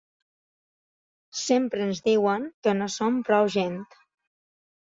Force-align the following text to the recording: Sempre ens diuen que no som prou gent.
Sempre 1.41 1.85
ens 1.89 2.01
diuen 2.07 2.49
que 2.65 2.73
no 2.81 2.91
som 2.97 3.23
prou 3.29 3.51
gent. 3.59 3.81